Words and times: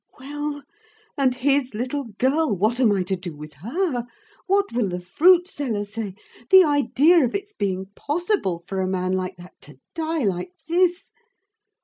Well! 0.17 0.63
and 1.15 1.35
his 1.35 1.75
little 1.75 2.05
girl, 2.17 2.57
what 2.57 2.79
am 2.79 2.91
I 2.91 3.03
to 3.03 3.15
do 3.15 3.35
with 3.35 3.53
her? 3.61 4.07
What 4.47 4.73
will 4.73 4.89
the 4.89 4.99
fruit 4.99 5.47
seller 5.47 5.85
say? 5.85 6.15
The 6.49 6.63
idea 6.63 7.23
of 7.23 7.35
its 7.35 7.53
being 7.53 7.85
possible 7.95 8.63
for 8.65 8.81
a 8.81 8.87
man 8.87 9.11
like 9.13 9.35
that 9.37 9.61
to 9.61 9.77
die 9.93 10.23
like 10.23 10.53
this! 10.67 11.11